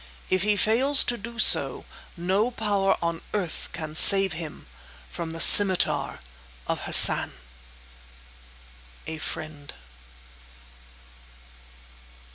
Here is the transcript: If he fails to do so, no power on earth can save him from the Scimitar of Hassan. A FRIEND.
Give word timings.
If 0.31 0.41
he 0.41 0.55
fails 0.55 1.03
to 1.03 1.15
do 1.15 1.37
so, 1.37 1.85
no 2.17 2.49
power 2.49 2.97
on 3.03 3.21
earth 3.35 3.69
can 3.71 3.93
save 3.93 4.33
him 4.33 4.65
from 5.11 5.29
the 5.29 5.39
Scimitar 5.39 6.21
of 6.65 6.79
Hassan. 6.85 7.33
A 9.05 9.19
FRIEND. 9.19 9.75